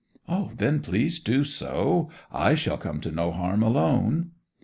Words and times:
'Then 0.55 0.79
please 0.79 1.19
do 1.19 1.43
so. 1.43 2.09
I 2.31 2.55
shall 2.55 2.79
come 2.79 3.01
to 3.01 3.11
no 3.11 3.31
harm 3.31 3.61
alone. 3.61 4.31